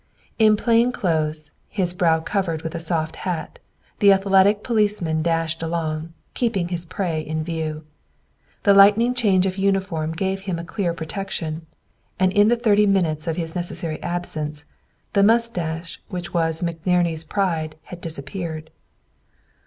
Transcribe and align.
In 0.39 0.57
plain 0.57 0.91
clothes, 0.91 1.51
his 1.69 1.93
brow 1.93 2.21
covered 2.21 2.63
with 2.63 2.73
a 2.73 2.79
soft 2.79 3.17
hat, 3.17 3.59
the 3.99 4.11
athletic 4.11 4.63
policeman 4.63 5.21
dashed 5.21 5.61
along, 5.61 6.11
keeping 6.33 6.69
his 6.69 6.87
prey 6.87 7.21
in 7.21 7.43
view. 7.43 7.85
The 8.63 8.73
lightning 8.73 9.13
change 9.13 9.45
of 9.45 9.59
uniform 9.59 10.13
gave 10.13 10.41
him 10.49 10.57
a 10.57 10.63
clear 10.65 10.95
protection, 10.95 11.67
and 12.19 12.33
in 12.33 12.47
the 12.47 12.55
thirty 12.55 12.87
minutes 12.87 13.27
of 13.27 13.35
his 13.37 13.53
necessary 13.55 14.01
absence, 14.01 14.65
the 15.13 15.21
mustache 15.21 16.01
which 16.09 16.33
was 16.33 16.63
McNerney's 16.63 17.23
pride 17.23 17.75
had 17.83 18.01
disappeared. 18.01 18.71